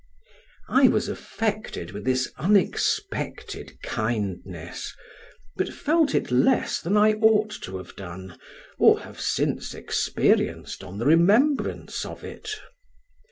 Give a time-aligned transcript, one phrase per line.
[0.67, 4.95] I was affected with this unexpected kindness,
[5.55, 8.39] but felt it less than I ought to have done,
[8.79, 12.49] or have since experienced on the remembrance of it.